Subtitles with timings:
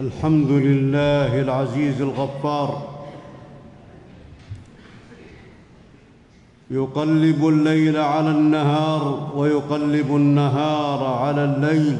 [0.00, 2.82] الحمد لله العزيز الغفار.
[6.70, 11.96] يقلب الليل على النهار ويقلب النهار على الليل.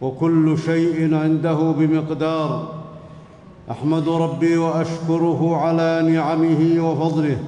[0.00, 2.74] وكل شيء عنده بمقدار.
[3.70, 7.38] أحمد ربي وأشكره على نعمه وفضله.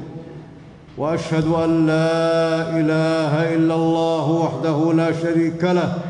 [0.98, 6.09] وأشهد أن لا إله إلا الله وحده لا شريك له.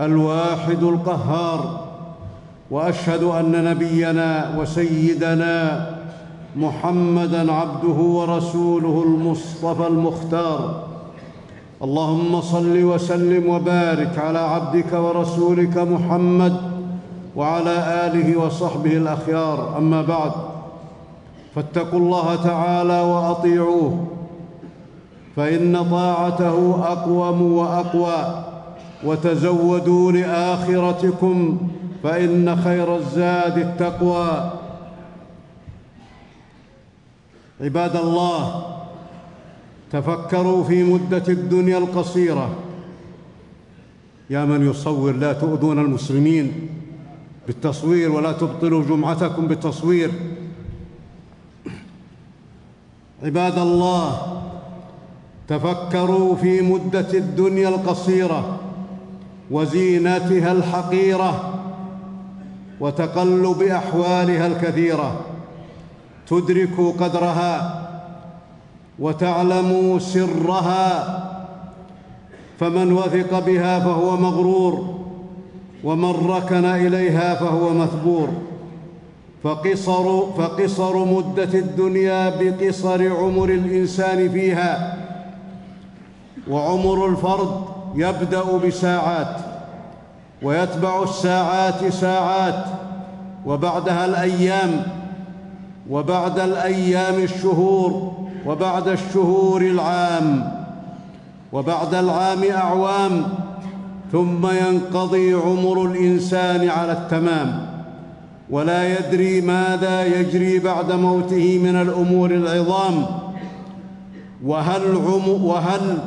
[0.00, 1.80] الواحد القهار
[2.70, 5.86] وأشهد أن نبينا وسيدنا
[6.56, 10.84] محمدا عبده ورسوله المصطفى المختار.
[11.82, 16.56] اللهم صل وسلم وبارك على عبدك ورسولك محمد
[17.36, 19.78] وعلى آله وصحبه الأخيار.
[19.78, 20.32] أما بعد
[21.54, 24.06] فاتقوا الله تعالى وأطيعوه
[25.36, 28.51] فإن طاعته أقوم وأقوى.
[29.04, 31.58] وتزودوا لآخرتكم
[32.02, 34.52] فإن خير الزاد التقوى.
[37.60, 38.66] عباد الله
[39.92, 42.50] تفكروا في مدة الدنيا القصيرة.
[44.30, 46.52] يا من يصور لا تؤذون المسلمين
[47.46, 50.10] بالتصوير ولا تبطلوا جمعتكم بالتصوير.
[53.22, 54.38] عباد الله
[55.48, 58.60] تفكروا في مدة الدنيا القصيرة.
[59.52, 61.54] وزينتها الحقيرة
[62.80, 65.20] وتقلب أحوالها الكثيرة.
[66.28, 67.82] تدركوا قدرها
[68.98, 71.18] وتعلموا سرها.
[72.60, 74.98] فمن وثق بها فهو مغرور
[75.84, 78.28] ومن ركن إليها فهو مثبور.
[79.42, 84.98] فقصر فقصر مدة الدنيا بقصر عمر الإنسان فيها
[86.50, 89.36] وعمر الفرد يبدأ بساعات
[90.42, 92.64] ويتبع الساعات ساعات
[93.46, 94.86] وبعدها الأيام
[95.90, 98.12] وبعد الأيام الشهور
[98.46, 100.52] وبعد الشهور العام
[101.52, 103.24] وبعد العام أعوام
[104.12, 107.66] ثم ينقضي عمر الإنسان على التمام
[108.50, 113.06] ولا يدري ماذا يجري بعد موته من الأمور العظام
[114.44, 114.94] وهل
[115.26, 115.98] وهل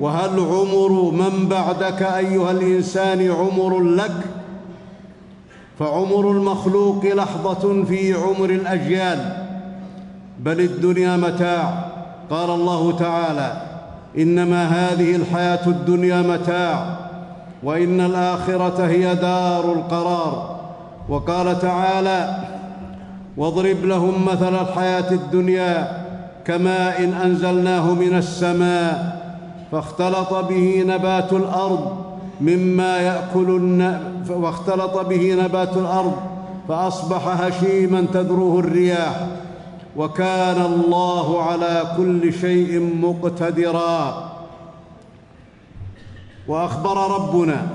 [0.00, 4.16] وهل عمر من بعدك أيها الإنسان عمر لك؟
[5.78, 9.36] فعمر المخلوق لحظة في عمر الأجيال.
[10.40, 11.84] بل الدنيا متاع.
[12.30, 13.62] قال الله تعالى
[14.18, 16.96] إنما هذه الحياة الدنيا متاع.
[17.62, 20.60] وإن الآخرة هي دار القرار.
[21.08, 22.36] وقال تعالى
[23.36, 26.00] واضرب لهم مثل الحياة الدنيا
[26.44, 29.19] كماء إن أنزلناه من السماء
[29.72, 31.96] فاختلط به نبات الأرض
[32.40, 33.70] مما يأكل
[34.30, 36.12] واختلط به نبات الأرض
[36.68, 39.26] فأصبح هشيما تذروه الرياح.
[39.96, 44.30] وكان الله على كل شيء مقتدرا.
[46.48, 47.66] وأخبر ربنا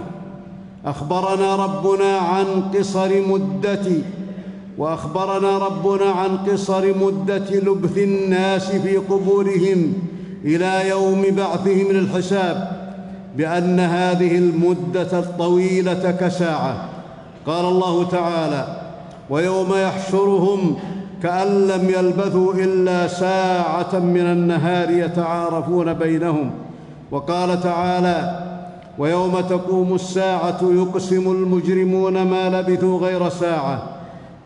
[0.86, 3.88] أخبرنا ربنا عن قصر مدة
[4.78, 9.94] وأخبرنا ربنا عن قصر مدة لبث الناس في قبورهم.
[10.46, 12.72] إلى يوم بعثهم للحساب
[13.38, 16.90] بأن هذه المدة الطويلة كساعة.
[17.48, 18.68] قال الله تعالى
[19.30, 20.76] ويوم يحشرهم
[21.24, 26.52] كأن لم يلبثوا إلا ساعة من النهار يتعارفون بينهم.
[27.12, 28.40] وقال تعالى
[28.98, 33.84] ويوم تقوم الساعة يقسم المجرمون ما لبثوا غير ساعة.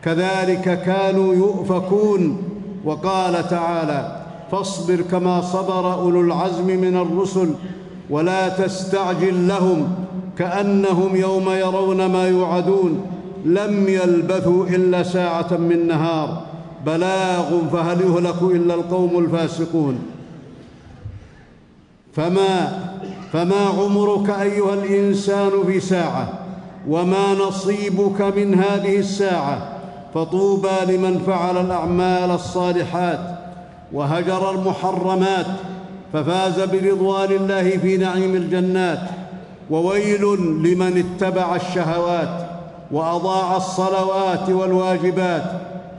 [0.04, 2.44] كذلك كانوا يؤفكون.
[2.86, 4.19] وقال تعالى
[4.52, 7.50] فاصبر كما صبر أولو العزم من الرسل
[8.10, 9.88] ولا تستعجل لهم
[10.38, 13.06] كأنهم يوم يرون ما يوعدون.
[13.46, 16.42] لم يلبثوا إلا ساعة من نهار.
[16.86, 20.00] بلاغ فهل يهلك إلا القوم الفاسقون.
[22.14, 22.80] فما
[23.34, 26.30] فما عمرك أيها الإنسان في ساعة؟
[26.90, 29.58] وما نصيبك من هذه الساعة؟
[30.14, 33.40] فطوبى لمن فعل الأعمال الصالحات.
[33.94, 35.46] وهجر المحرمات
[36.14, 39.00] ففاز برضوان الله في نعيم الجنات.
[39.70, 40.24] وويل
[40.64, 42.50] لمن اتبع الشهوات
[42.92, 45.44] وأضاع الصلوات والواجبات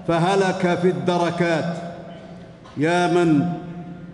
[0.09, 1.75] فهلك في الدركات.
[2.77, 3.47] يا من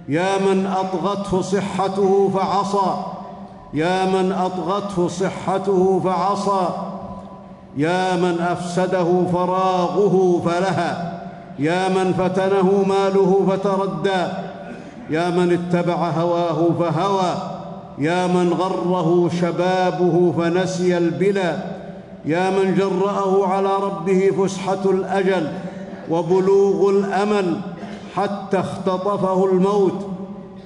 [0.09, 3.05] يا من أطغته صحته فعصى.
[3.75, 6.69] يا من أطغته صحته فعصى.
[7.77, 11.16] يا من أفسده فراغه فلهى.
[11.59, 14.33] يا من فتنه ماله فتردى
[15.11, 17.35] يا من اتبع هواه فهوى
[17.99, 21.59] يا من غره شبابه فنسي البلى
[22.25, 25.53] يا من جرأه على ربه فسحة الأجل
[26.11, 27.61] وبلوغ الأمل
[28.17, 30.07] حتى اختطفه الموت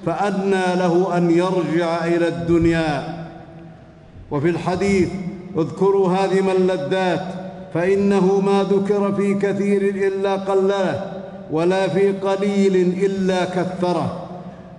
[0.05, 3.21] فأنى له أن يرجع إلى الدنيا.
[4.31, 5.09] وفي الحديث
[5.57, 7.40] اذكروا هذه اللذات
[7.73, 11.11] فإنه ما ذكر في كثير إلا قلله
[11.51, 12.75] ولا في قليل
[13.05, 14.27] إلا كثره.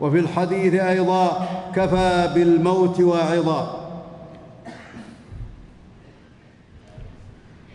[0.00, 3.78] وفي الحديث أيضا كفى بالموت واعظا.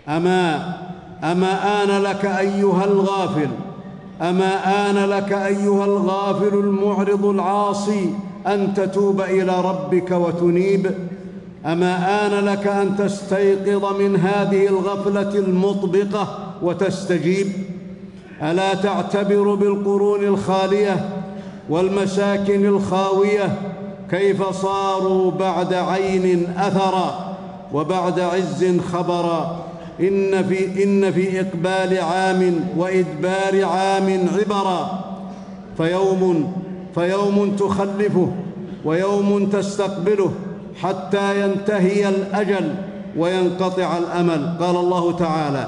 [0.09, 0.73] أما
[1.23, 3.49] أما آن لك أيها الغافل
[4.21, 8.13] أما آن لك أيها الغافل المعرض العاصي
[8.47, 10.91] أن تتوب إلى ربك وتنيب.
[11.65, 17.47] أما آن لك أن تستيقظ من هذه الغفلة المطبقة وتستجيب؟
[18.43, 21.09] ألا تعتبر بالقرون الخالية
[21.69, 23.57] والمساكن الخاوية
[24.11, 27.35] كيف صاروا بعد عين اثرا
[27.73, 29.65] وبعد عز خبرا
[29.99, 35.03] إن في, إن في إقبال عام وإدبار عام عبرا
[35.77, 36.53] فيوم
[36.95, 38.31] فيوم تخلفه
[38.85, 40.31] ويوم تستقبله.
[40.81, 42.75] حتى ينتهي الأجل
[43.17, 44.57] وينقطع الأمل.
[44.59, 45.67] قال الله تعالى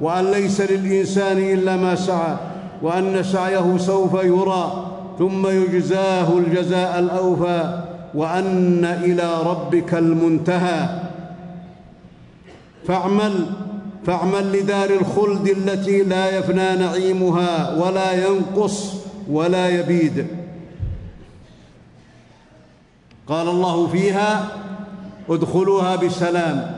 [0.00, 2.36] وأن ليس للإنسان إلا ما سعى
[2.82, 4.86] وأن سعيه سوف يرى
[5.18, 7.82] ثم يجزاه الجزاء الأوفى
[8.14, 10.88] وأن إلى ربك المنتهى.
[12.86, 13.46] فاعمل
[14.06, 18.94] فاعمل لدار الخلد التي لا يفنى نعيمها ولا ينقص
[19.30, 20.26] ولا يبيد.
[23.28, 24.48] قال الله فيها
[25.30, 26.70] ادخلوها بسلام.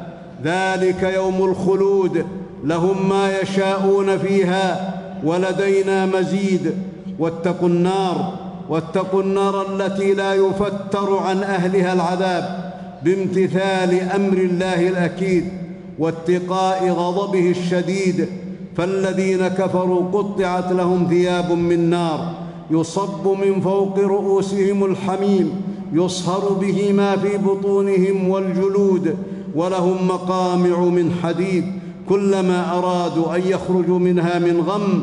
[0.44, 2.24] ذلك يوم الخلود.
[2.64, 4.94] لهم ما يشاءون فيها
[5.24, 6.74] ولدينا مزيد.
[7.18, 8.32] واتقوا النار
[8.68, 12.72] واتقوا النار التي لا يفتر عن أهلها العذاب
[13.04, 15.48] بامتثال أمر الله الأكيد
[15.98, 18.28] واتقاء غضبه الشديد.
[18.76, 22.32] فالذين كفروا قطعت لهم ثياب من نار.
[22.70, 25.69] يصب من فوق رؤوسهم الحميم.
[25.92, 29.16] يصهر به ما في بطونهم والجلود
[29.54, 31.64] ولهم مقامع من حديد
[32.08, 35.02] كلما أرادوا أن يخرجوا منها من غم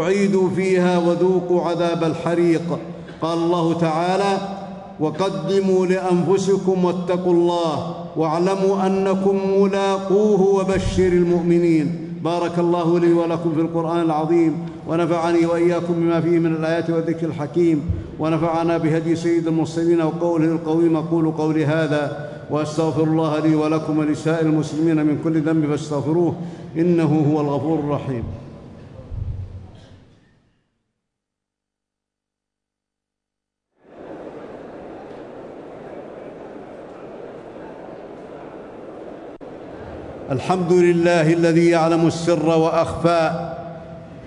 [0.00, 2.78] أعيدوا فيها وذوقوا عذاب الحريق.
[3.22, 4.38] قال الله تعالى
[5.00, 12.15] وقدموا لأنفسكم واتقوا الله واعلموا أنكم ملاقوه وبشر المؤمنين.
[12.26, 14.52] بارك الله لي ولكم في القرآن العظيم
[14.88, 21.30] ونفعني وإياكم بما فيه من الآيات والذكر الحكيم ونفعنا بهدي سيد المرسلين وقوله القويم أقول
[21.30, 26.34] قولي هذا وأستغفر الله لي ولكم ولسائر المسلمين من كل ذنب فاستغفروه
[26.76, 28.24] إنه هو الغفور الرحيم.
[40.32, 43.50] الحمد لله الذي يعلم السر وأخفى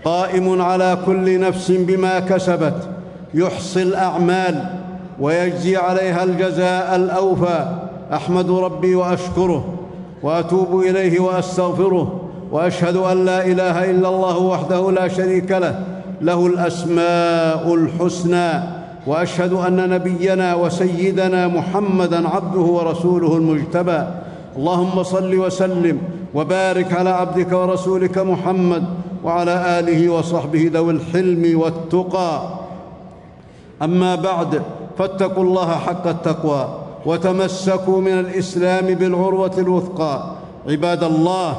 [0.06, 2.90] قائم على كل نفس بما كسبت
[3.34, 4.64] يحصي الأعمال
[5.20, 7.66] ويجزي عليها الجزاء الأوفى.
[8.14, 9.74] أحمد ربي وأشكره
[10.24, 15.80] وأتوب إليه وأستغفره وأشهد أن لا إله إلا الله وحده لا شريك له
[16.22, 18.52] له الأسماء الحسنى
[19.08, 24.04] وأشهد أن نبينا وسيدنا محمدا عبده ورسوله المجتبى.
[24.58, 25.98] اللهم صل وسلم
[26.34, 28.84] وبارك على عبدك ورسولك محمد
[29.24, 32.42] وعلى آله وصحبه ذوي الحلم والتقى.
[33.82, 34.62] أما بعد
[34.98, 36.64] فاتقوا الله حق التقوى
[37.06, 40.24] وتمسكوا من الإسلام بالعروة الوثقى.
[40.68, 41.56] عباد الله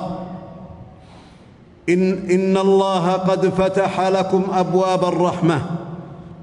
[1.89, 5.61] إن إن الله قد فتح لكم أبواب الرحمة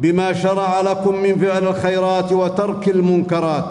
[0.01, 3.65] بما شرع لكم من فعل الخيرات وترك المنكرات.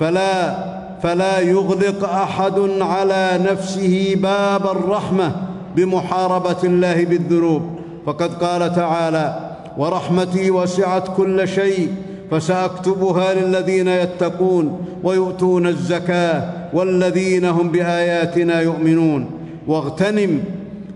[0.00, 5.32] فلا فلا يغلق أحد على نفسه باب الرحمة
[5.76, 7.62] بمحاربة الله بالذنوب.
[8.06, 11.88] فقد قال تعالى ورحمتي وسعت كل شيء
[12.30, 19.30] فسأكتبها للذين يتقون ويؤتون الزكاة والذين هم بآياتنا يؤمنون.
[19.66, 20.40] واغتنم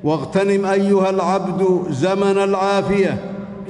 [0.04, 3.18] واغتنم أيها العبد زمن العافية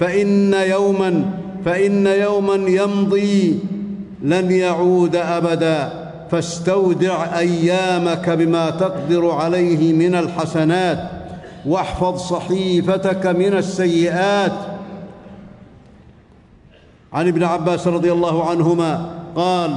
[0.01, 1.25] فإن يوما
[1.65, 3.59] فإن يوما يمضي
[4.23, 6.02] لن يعود ابدا.
[6.33, 11.11] فاستودع أيامك بما تقدر عليه من الحسنات
[11.67, 14.53] واحفظ صحيفتك من السيئات.
[17.13, 19.77] عن ابن عباس رضي الله عنهما قال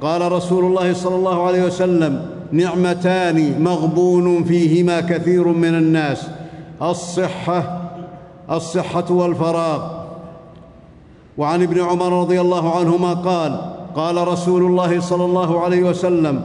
[0.00, 6.26] قال رسول الله صلى الله عليه وسلم نعمتان مغبون فيهما كثير من الناس
[6.82, 7.80] الصحة
[8.50, 9.96] الصحة والفراغ.
[11.38, 16.42] وعن ابن عمر رضي الله عنهما قال قال رسول الله صلى الله عليه وسلم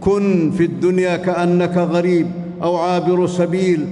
[0.00, 2.30] كن في الدنيا كأنك غريب
[2.62, 3.86] أو عابر سبيل.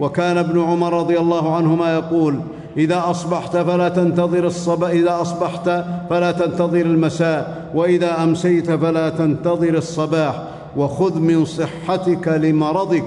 [0.00, 2.40] وكان ابن عمر رضي الله عنهما يقول
[2.76, 10.42] إذا أصبحت فلا تنتظر الصباح إذا أصبحت فلا تنتظر المساء وإذا أمسيت فلا تنتظر الصباح
[10.76, 13.04] وخذ من صحتك لمرضك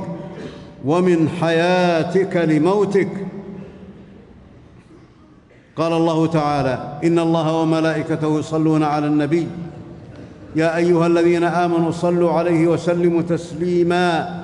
[0.85, 3.22] ومن حياتك لموتك.
[5.77, 9.47] قال الله تعالى إن الله وملائكته يصلون على النبي.
[10.55, 14.39] يا أيها الذين آمنوا صلوا عليه وسلموا تسليما.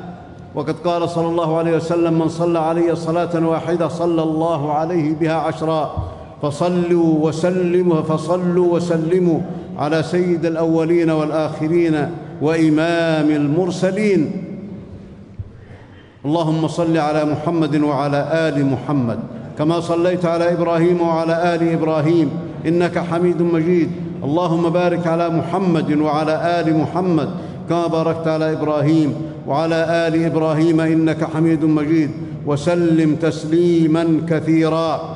[0.55, 5.33] وقد قال صلى الله عليه وسلم من صلى علي صلاة واحدة صلى الله عليه بها
[5.33, 5.95] عشرا.
[6.41, 9.39] فصلوا وسلموا فصلوا وسلموا
[9.77, 12.09] على سيد الأولين والآخرين
[12.41, 14.21] وإمام المرسلين.
[16.25, 19.19] اللهم صل على محمد وعلى آل محمد.
[19.59, 22.29] كما صليت على إبراهيم وعلى آل إبراهيم
[22.67, 23.89] إنك حميد مجيد.
[24.23, 27.29] اللهم بارك على محمد وعلى آل محمد
[27.69, 29.13] كما باركت على إبراهيم
[29.47, 32.11] وعلى آل إبراهيم إنك حميد مجيد.
[32.45, 35.15] وسلم تسليما كثيرا.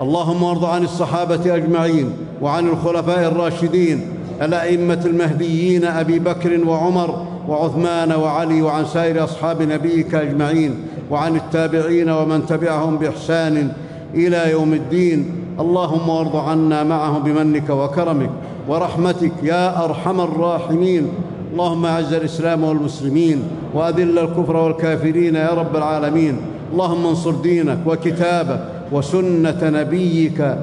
[0.00, 2.10] اللهم وارض عن الصحابة أجمعين
[2.42, 4.00] وعن الخلفاء الراشدين
[4.42, 10.74] الأئمة المهديين أبي بكر وعمر وعثمان وعلي وعن سائر أصحاب نبيك أجمعين
[11.10, 13.72] وعن التابعين ومن تبعهم بإحسان
[14.14, 15.32] إلى يوم الدين.
[15.60, 18.30] اللهم وارض عنا معهم بمنك وكرمك
[18.68, 21.08] ورحمتك يا أرحم الراحمين.
[21.52, 23.42] اللهم أعز الإسلام والمسلمين
[23.74, 26.36] وأذل الكفر والكافرين يا رب العالمين.
[26.72, 28.60] اللهم انصر دينك وكتابك
[28.92, 30.58] وسنة نبيك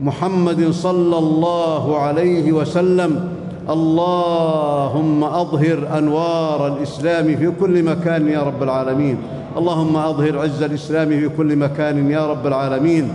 [0.00, 3.28] محمد صلى الله عليه وسلم.
[3.70, 9.16] اللهم أظهر أنوار الإسلام في كل مكان يا رب العالمين.
[9.56, 13.08] اللهم أظهر عز الإسلام في كل مكان يا رب العالمين.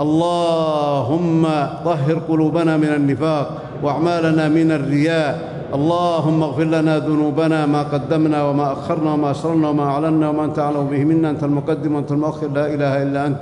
[0.00, 1.42] اللهم
[1.84, 3.46] طهر قلوبنا من النفاق
[3.82, 5.56] وأعمالنا من الرياء.
[5.74, 10.86] اللهم اغفر لنا ذنوبنا ما قدمنا وما أخرنا وما أسررنا وما أعلنا وما أنت أعلم
[10.86, 11.30] به منا.
[11.30, 12.48] أنت المقدم وأنت المؤخر.
[12.48, 13.38] لا إله إلا أنت.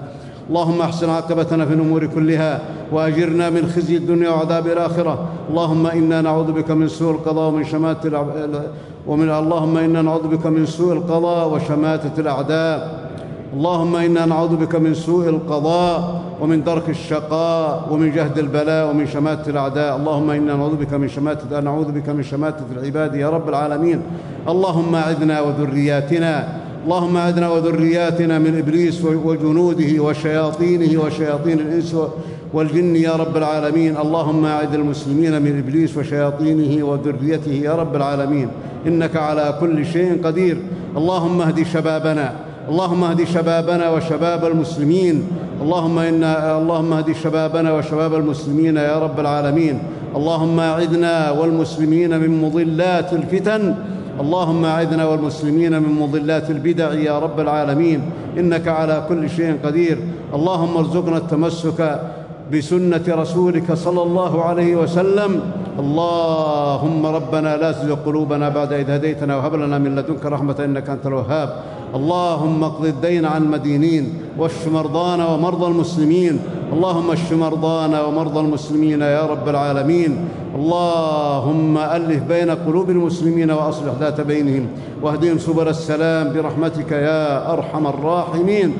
[0.50, 2.60] اللهم احسن عاقبتنا في الأمور كلها
[2.92, 5.18] وأجرنا من خزي الدنيا وعذاب الآخرة.
[5.50, 8.26] اللهم إنا نعوذ بك من سوء القضاء ومن شماتة
[9.06, 13.04] ومن اللهم إنا نعوذ بك من سوء القضاء وشماتة الأعداء.
[13.54, 19.50] اللهم إنا نعوذ بك من سوء القضاء ومن درك الشقاء ومن جهد البلاء ومن شماتة
[19.50, 19.96] الأعداء.
[19.96, 24.02] اللهم إنا نعوذ بك من شماتة نعوذ بك من شماتة العباد يا رب العالمين.
[24.48, 26.63] اللهم أعذنا وذرياتنا.
[26.84, 31.96] اللهم أعذنا وذرياتنا من إبليس وجنوده وشياطينه وشياطين الإنس
[32.52, 33.96] والجن يا رب العالمين.
[33.96, 38.48] اللهم أعذ المسلمين من إبليس وشياطينه وذريته يا رب العالمين.
[38.86, 40.56] إنك على كل شيء قدير.
[40.96, 42.32] اللهم اهد شبابنا.
[42.68, 45.22] اللهم اهد شبابنا وشباب المسلمين.
[45.62, 49.78] اللهم إنا اللهم اهد شبابنا وشباب المسلمين يا رب العالمين.
[50.16, 53.74] اللهم أعذنا والمسلمين من مضلات الفتن.
[54.21, 58.00] اللهم أعذنا والمسلمين من مضلات البدع يا رب العالمين.
[58.38, 59.99] إنك على كل شيء قدير.
[60.35, 62.00] اللهم ارزقنا التمسك
[62.52, 65.40] بسنة رسولك صلى الله عليه وسلم.
[65.78, 71.06] اللهم ربنا لا تزغ قلوبنا بعد إذ هديتنا وهب لنا من لدنك رحمة إنك أنت
[71.06, 71.49] الوهاب.
[71.94, 76.38] اللهم اقض الدين عن المدينين واشف مرضانا ومرضى المسلمين.
[76.72, 80.28] اللهم اشف مرضانا ومرضى المسلمين يا رب العالمين.
[80.54, 84.66] اللهم ألف بين قلوب المسلمين وأصلح ذات بينهم.
[85.02, 88.76] واهدهم سبل السلام برحمتك يا أرحم الراحمين.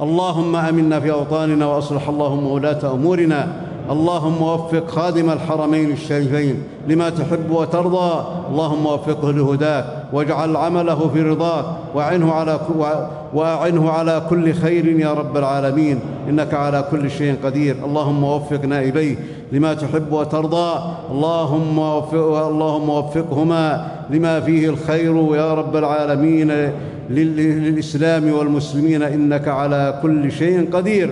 [0.00, 3.63] اللهم آمنا في أوطاننا وأصلح اللهم ولاة أمورنا.
[3.90, 8.24] اللهم وفق خادم الحرمين الشريفين لما تحب وترضى.
[8.50, 11.64] اللهم وفقه لهداك واجعل عمله في رضاك.
[11.94, 12.60] وأعنه على
[13.34, 16.00] وأعنه على كل خير يا رب العالمين.
[16.28, 17.76] إنك على كل شيء قدير.
[17.84, 19.16] اللهم وفق نائبيه
[19.52, 20.80] لما تحب وترضى.
[21.10, 26.72] اللهم وفق اللهم وفقهما لما فيه الخير يا رب العالمين.
[27.10, 31.10] للإسلام والمسلمين إنك على كل شيء قدير.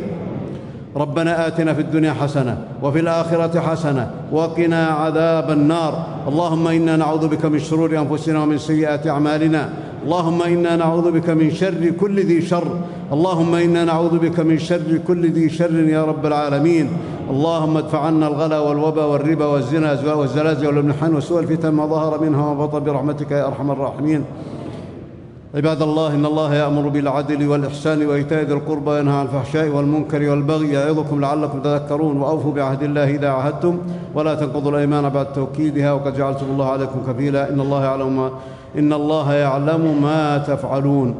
[0.97, 6.07] ربنا آتنا في الدنيا حسنة وفي الآخرة حسنة وقنا عذاب النار.
[6.29, 9.69] اللهم إنا نعوذ بك من شرور أنفسنا ومن سيئات أعمالنا.
[10.05, 12.69] اللهم إنا نعوذ بك من شر كل ذي شر.
[13.13, 16.89] اللهم إنا نعوذ بك من شر كل ذي شر يا رب العالمين.
[17.31, 22.67] اللهم ادفع عنا الغلا والوبا والربا والزنا والزلازل والامتحان وسوء الفتن ما ظهر منها وما
[22.67, 24.25] بطن برحمتك يا أرحم الراحمين.
[25.55, 30.73] عباد الله إن الله يأمر بالعدل والإحسان وإيتاء ذي القربى وينهى عن الفحشاء والمنكر والبغي
[30.73, 33.79] يعظكم لعلكم تذكرون وأوفوا بعهد الله إذا عهدتم
[34.15, 37.53] ولا تنقضوا الأيمان بعد توكيدها وقد جعلتم الله عليكم كفيلا.
[37.53, 38.31] إن الله يعلم ما
[38.79, 41.15] إن الله يعلم ما تفعلون.